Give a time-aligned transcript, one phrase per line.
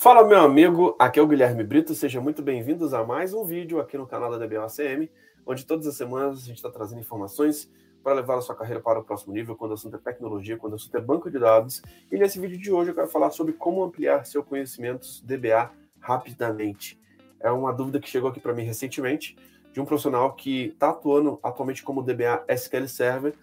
[0.00, 3.80] Fala, meu amigo, aqui é o Guilherme Brito, sejam muito bem-vindos a mais um vídeo
[3.80, 5.10] aqui no canal da DBOCM,
[5.44, 7.68] onde todas as semanas a gente está trazendo informações
[8.00, 10.74] para levar a sua carreira para o próximo nível, quando o assunto é tecnologia, quando
[10.74, 11.82] o assunto é banco de dados.
[12.12, 16.96] E nesse vídeo de hoje eu quero falar sobre como ampliar seu conhecimento DBA rapidamente.
[17.40, 19.36] É uma dúvida que chegou aqui para mim recentemente,
[19.72, 23.34] de um profissional que está atuando atualmente como DBA SQL Server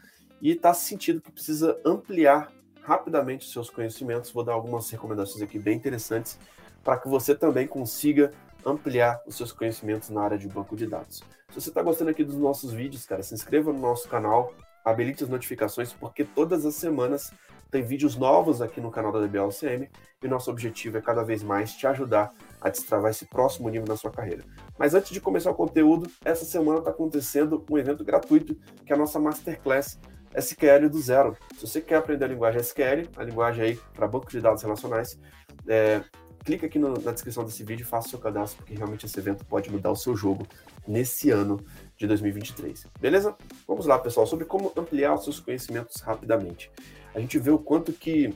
[0.41, 2.49] e está sentindo que precisa ampliar
[2.85, 4.31] rapidamente seus conhecimentos.
[4.31, 6.37] Vou dar algumas recomendações aqui bem interessantes
[6.83, 8.31] para que você também consiga
[8.65, 11.23] ampliar os seus conhecimentos na área de banco de dados.
[11.49, 14.53] Se você está gostando aqui dos nossos vídeos, cara, se inscreva no nosso canal,
[14.83, 17.31] habilite as notificações, porque todas as semanas
[17.71, 19.89] tem vídeos novos aqui no canal da DBLCM
[20.23, 23.97] e nosso objetivo é cada vez mais te ajudar a destravar esse próximo nível na
[23.97, 24.43] sua carreira.
[24.77, 28.55] Mas antes de começar o conteúdo, essa semana está acontecendo um evento gratuito,
[28.85, 29.99] que é a nossa Masterclass
[30.35, 31.37] SQL do zero.
[31.57, 35.19] Se você quer aprender a linguagem SQL, a linguagem aí para banco de dados relacionais,
[35.67, 36.01] é,
[36.43, 39.43] clica aqui no, na descrição desse vídeo faça o seu cadastro, porque realmente esse evento
[39.45, 40.47] pode mudar o seu jogo
[40.87, 41.59] nesse ano
[41.97, 42.87] de 2023.
[42.99, 43.35] Beleza?
[43.67, 46.71] Vamos lá, pessoal, sobre como ampliar os seus conhecimentos rapidamente.
[47.13, 48.33] A gente vê o quanto que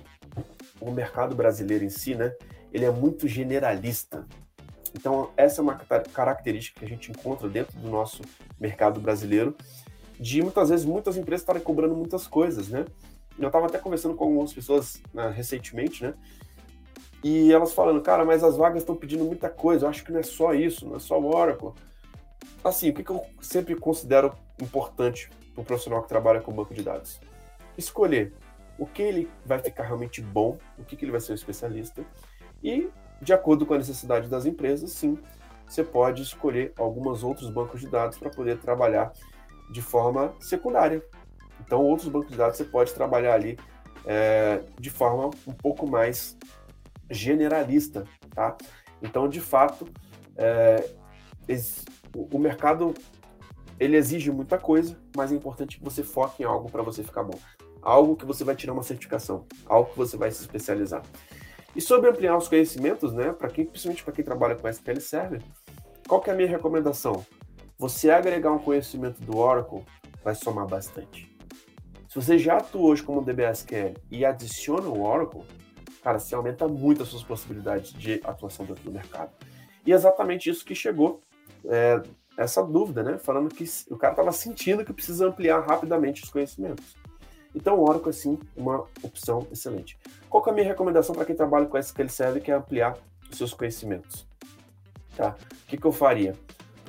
[0.81, 2.33] o mercado brasileiro em si, né,
[2.73, 4.25] ele é muito generalista.
[4.93, 8.23] Então, essa é uma característica que a gente encontra dentro do nosso
[8.59, 9.55] mercado brasileiro
[10.19, 12.85] de muitas vezes muitas empresas estarem cobrando muitas coisas, né?
[13.37, 16.13] Eu estava até conversando com algumas pessoas né, recentemente, né?
[17.23, 20.19] E elas falando, cara, mas as vagas estão pedindo muita coisa, eu acho que não
[20.19, 21.71] é só isso, não é só o Oracle.
[22.63, 26.73] Assim, o que, que eu sempre considero importante para o profissional que trabalha com banco
[26.73, 27.19] de dados?
[27.77, 28.33] Escolher
[28.77, 32.05] o que ele vai ficar realmente bom, o que, que ele vai ser um especialista,
[32.63, 32.89] e,
[33.21, 35.17] de acordo com a necessidade das empresas, sim,
[35.67, 39.13] você pode escolher alguns outros bancos de dados para poder trabalhar
[39.69, 41.03] de forma secundária.
[41.61, 43.57] Então, outros bancos de dados você pode trabalhar ali
[44.05, 46.37] é, de forma um pouco mais
[47.09, 48.55] generalista, tá?
[49.01, 49.87] Então, de fato,
[50.35, 50.89] é,
[52.13, 52.93] o mercado
[53.79, 57.23] ele exige muita coisa, mas é importante que você foque em algo para você ficar
[57.23, 57.39] bom.
[57.81, 61.01] Algo que você vai tirar uma certificação, algo que você vai se especializar.
[61.75, 65.41] E sobre ampliar os conhecimentos, né, para quem, principalmente para quem trabalha com SQL Server,
[66.07, 67.25] qual que é a minha recomendação?
[67.79, 69.85] Você agregar um conhecimento do Oracle
[70.21, 71.33] vai somar bastante.
[72.09, 75.43] Se você já atua hoje como DBSQL e adiciona o Oracle,
[76.03, 79.31] cara, você aumenta muito as suas possibilidades de atuação dentro do mercado.
[79.85, 81.21] E é exatamente isso que chegou,
[81.65, 82.01] é,
[82.37, 83.17] essa dúvida, né?
[83.17, 86.97] Falando que o cara estava sentindo que precisa ampliar rapidamente os conhecimentos.
[87.55, 89.97] Então, o Oracle é sim uma opção excelente.
[90.29, 92.97] Qual é a minha recomendação para quem trabalha com SQL Server que é ampliar
[93.31, 94.27] os seus conhecimentos?
[95.15, 95.35] Tá?
[95.63, 96.35] O que, que eu faria?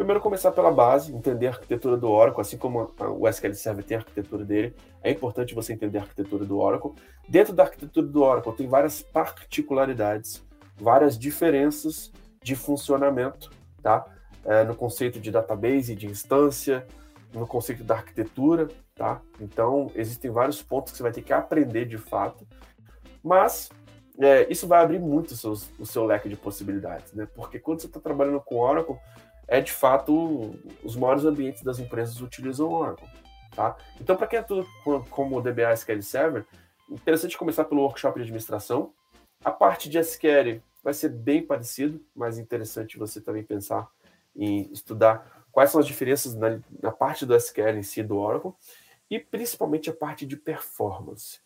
[0.00, 3.98] Primeiro, começar pela base, entender a arquitetura do Oracle, assim como o SQL Server tem
[3.98, 6.92] a arquitetura dele, é importante você entender a arquitetura do Oracle.
[7.28, 10.42] Dentro da arquitetura do Oracle, tem várias particularidades,
[10.80, 12.10] várias diferenças
[12.42, 13.50] de funcionamento,
[13.82, 14.06] tá?
[14.42, 16.86] É, no conceito de database, de instância,
[17.34, 19.20] no conceito da arquitetura, tá?
[19.38, 22.46] Então, existem vários pontos que você vai ter que aprender de fato,
[23.22, 23.68] mas
[24.18, 27.28] é, isso vai abrir muito o seu, o seu leque de possibilidades, né?
[27.34, 28.96] Porque quando você está trabalhando com Oracle,
[29.50, 33.08] é de fato os maiores ambientes das empresas utilizam o Oracle.
[33.54, 33.76] Tá?
[34.00, 34.64] Então, para quem atua
[35.10, 36.46] como o DBA SQL Server,
[36.88, 38.94] interessante começar pelo workshop de administração.
[39.44, 43.88] A parte de SQL vai ser bem parecido, mas interessante você também pensar
[44.36, 48.52] em estudar quais são as diferenças na, na parte do SQL em si do Oracle
[49.10, 51.40] e principalmente a parte de performance,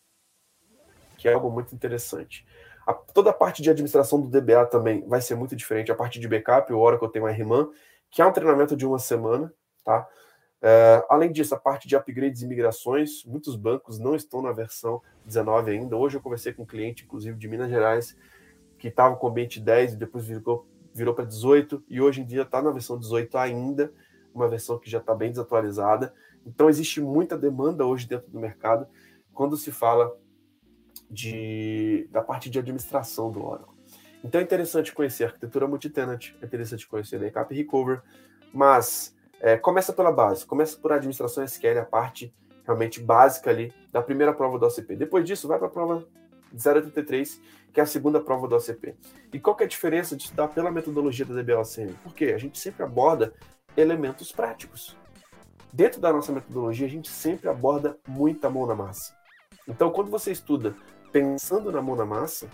[1.17, 2.47] que é algo muito interessante.
[2.87, 5.91] A, toda a parte de administração do DBA também vai ser muito diferente.
[5.91, 7.71] A parte de backup, o Oracle tem o RMAN,
[8.15, 9.53] que é um treinamento de uma semana,
[9.85, 10.07] tá?
[10.63, 15.03] É, além disso, a parte de upgrades e migrações, muitos bancos não estão na versão
[15.27, 15.97] 19 ainda.
[15.97, 18.17] Hoje eu conversei com um cliente, inclusive de Minas Gerais,
[18.79, 20.65] que estava com o ambiente 10 e depois virou,
[20.95, 23.93] virou para 18, e hoje em dia está na versão 18 ainda,
[24.33, 26.15] uma versão que já está bem desatualizada.
[26.47, 28.87] Então existe muita demanda hoje dentro do mercado
[29.33, 30.17] quando se fala
[31.11, 33.74] de, da parte de administração do Oracle.
[34.25, 38.03] Então é interessante conhecer arquitetura multitenant, é interessante conhecer backup recover,
[38.55, 42.35] mas é, começa pela base, começa por administração SQL, a parte
[42.65, 44.97] realmente básica ali da primeira prova do OCP.
[44.97, 46.07] Depois disso, vai para a prova
[46.55, 47.39] 083,
[47.71, 48.97] que é a segunda prova do OCP.
[49.31, 51.93] E qual que é a diferença de estudar pela metodologia da DBLCM?
[52.03, 53.35] Porque a gente sempre aborda
[53.77, 54.97] elementos práticos.
[55.71, 59.15] Dentro da nossa metodologia, a gente sempre aborda muita mão na massa.
[59.69, 60.75] Então, quando você estuda
[61.13, 62.49] pensando na mão na massa,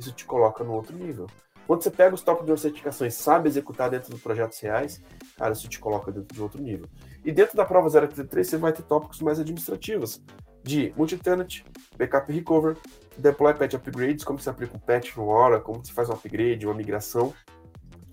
[0.00, 1.26] isso te coloca no outro nível.
[1.66, 5.00] Quando você pega os tópicos de certificação e sabe executar dentro dos projetos reais,
[5.36, 6.88] cara, isso te coloca dentro de outro nível.
[7.24, 10.20] E dentro da prova 033 você vai ter tópicos mais administrativos,
[10.62, 11.62] de multi-tenant,
[11.96, 12.76] backup recover,
[13.16, 16.66] deploy patch upgrades, como se aplica um patch no hora, como se faz um upgrade,
[16.66, 17.32] uma migração,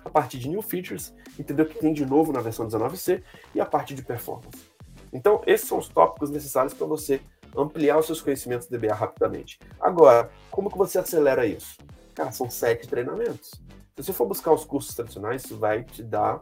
[0.05, 3.23] a parte de new features, entender o que tem de novo na versão 19c
[3.55, 4.65] e a parte de performance.
[5.11, 7.21] Então, esses são os tópicos necessários para você
[7.57, 9.59] ampliar os seus conhecimentos de DBA rapidamente.
[9.80, 11.77] Agora, como que você acelera isso?
[12.13, 13.51] Cara, são sete treinamentos.
[13.95, 16.42] Se você for buscar os cursos tradicionais, isso vai te dar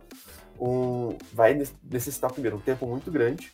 [0.60, 1.18] um.
[1.34, 3.52] vai necessitar, primeiro, um tempo muito grande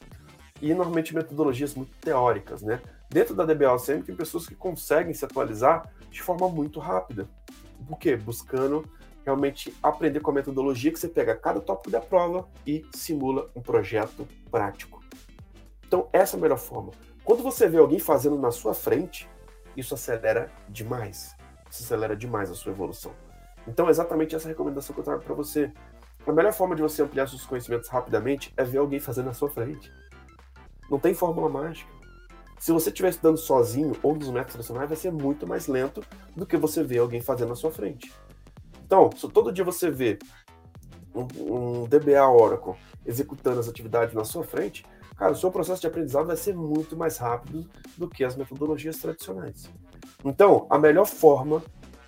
[0.61, 2.81] e normalmente metodologias muito teóricas, né?
[3.09, 3.75] Dentro da DBA
[4.05, 7.27] tem pessoas que conseguem se atualizar de forma muito rápida.
[7.87, 8.15] Por quê?
[8.15, 8.87] Buscando
[9.25, 13.61] realmente aprender com a metodologia que você pega cada tópico da prova e simula um
[13.61, 15.03] projeto prático.
[15.85, 16.91] Então, essa é a melhor forma.
[17.23, 19.29] Quando você vê alguém fazendo na sua frente,
[19.75, 21.35] isso acelera demais.
[21.69, 23.13] Isso acelera demais a sua evolução.
[23.67, 25.71] Então, é exatamente essa recomendação que eu trago para você.
[26.25, 29.49] A melhor forma de você ampliar seus conhecimentos rapidamente é ver alguém fazendo na sua
[29.49, 29.91] frente.
[30.89, 31.89] Não tem fórmula mágica.
[32.59, 36.03] Se você estiver estudando sozinho ou nos métodos tradicionais, vai ser muito mais lento
[36.35, 38.11] do que você ver alguém fazendo na sua frente.
[38.85, 40.19] Então, se todo dia você vê
[41.15, 42.75] um, um DBA Oracle
[43.05, 44.85] executando as atividades na sua frente,
[45.21, 48.97] cara, o seu processo de aprendizado vai ser muito mais rápido do que as metodologias
[48.97, 49.69] tradicionais.
[50.25, 51.61] Então, a melhor forma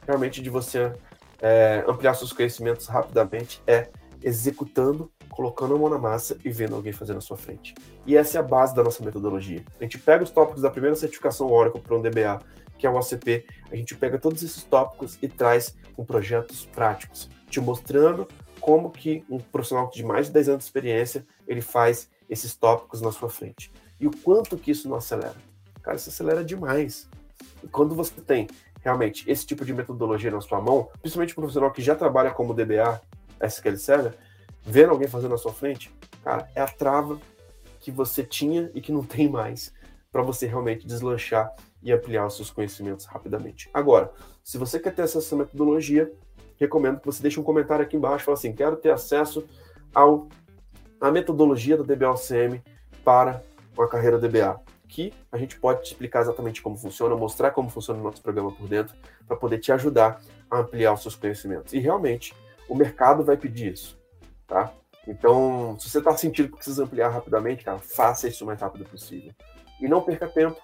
[0.07, 0.91] realmente de você
[1.39, 3.89] é, ampliar seus conhecimentos rapidamente é
[4.23, 7.75] executando, colocando a mão na massa e vendo alguém fazer na sua frente.
[8.03, 9.63] E essa é a base da nossa metodologia.
[9.79, 12.39] A gente pega os tópicos da primeira certificação Oracle para um DBA
[12.79, 17.29] que é o OCP, a gente pega todos esses tópicos e traz com projetos práticos,
[17.47, 18.27] te mostrando
[18.59, 23.01] como que um profissional de mais de 10 anos de experiência, ele faz esses tópicos
[23.01, 23.71] na sua frente.
[23.99, 25.35] E o quanto que isso não acelera?
[25.81, 27.09] Cara, isso acelera demais.
[27.63, 28.47] E quando você tem
[28.81, 32.53] realmente esse tipo de metodologia na sua mão, principalmente um profissional que já trabalha como
[32.53, 33.01] DBA,
[33.41, 34.17] SQL Server,
[34.61, 35.93] vendo alguém fazendo na sua frente,
[36.23, 37.19] cara, é a trava
[37.79, 39.73] que você tinha e que não tem mais
[40.11, 43.69] para você realmente deslanchar e ampliar os seus conhecimentos rapidamente.
[43.73, 44.11] Agora,
[44.43, 46.11] se você quer ter acesso a essa metodologia,
[46.57, 49.45] recomendo que você deixe um comentário aqui embaixo, fala assim, quero ter acesso
[49.93, 50.29] ao
[51.03, 52.63] a metodologia do DBOCM
[53.03, 53.43] para
[53.77, 54.57] uma carreira DBA,
[54.87, 58.53] que a gente pode te explicar exatamente como funciona, mostrar como funciona o nosso programa
[58.53, 58.95] por dentro,
[59.27, 61.73] para poder te ajudar a ampliar os seus conhecimentos.
[61.73, 62.33] E realmente,
[62.69, 63.99] o mercado vai pedir isso,
[64.47, 64.73] tá?
[65.05, 68.85] Então, se você está sentindo que precisa ampliar rapidamente, cara, faça isso o mais rápido
[68.85, 69.33] possível.
[69.81, 70.57] E não perca tempo,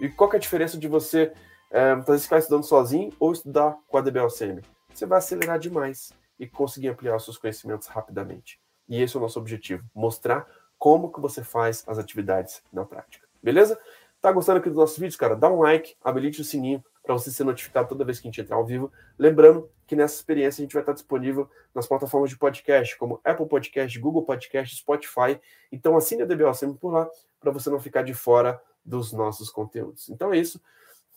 [0.00, 1.32] e qual é a diferença de você
[1.72, 4.62] é, ficar estudando sozinho ou estudar com a DBLCM?
[4.94, 8.61] Você vai acelerar demais e conseguir ampliar os seus conhecimentos rapidamente.
[8.92, 10.46] E esse é o nosso objetivo, mostrar
[10.78, 13.26] como que você faz as atividades na prática.
[13.42, 13.78] Beleza?
[14.20, 15.34] Tá gostando aqui dos nossos vídeos, cara?
[15.34, 18.42] Dá um like, habilite o sininho para você ser notificado toda vez que a gente
[18.42, 18.92] entrar ao vivo.
[19.18, 23.48] Lembrando que nessa experiência a gente vai estar disponível nas plataformas de podcast, como Apple
[23.48, 25.40] Podcast, Google Podcast, Spotify.
[25.72, 27.08] Então assine a DBOCM por lá
[27.40, 30.10] para você não ficar de fora dos nossos conteúdos.
[30.10, 30.60] Então é isso.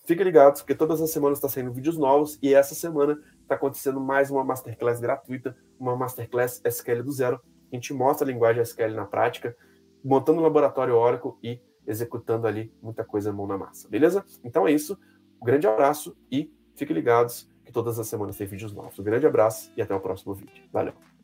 [0.06, 4.00] Fique ligado, porque todas as semanas está saindo vídeos novos e essa semana está acontecendo
[4.00, 7.42] mais uma masterclass gratuita, uma masterclass SQL do zero.
[7.72, 9.56] A gente mostra a linguagem SQL na prática,
[10.04, 14.26] montando um laboratório Oracle e executando ali muita coisa mão na massa, beleza?
[14.44, 14.98] Então é isso.
[15.42, 18.98] Um grande abraço e fiquem ligados que todas as semanas tem vídeos novos.
[19.00, 20.64] Um grande abraço e até o próximo vídeo.
[20.72, 21.15] Valeu!